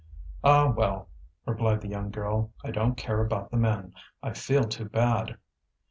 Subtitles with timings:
[0.43, 1.09] "Ah, well!"
[1.45, 2.49] replied the young girl.
[2.63, 3.93] "I don't care about the men!
[4.23, 5.37] I feel too bad."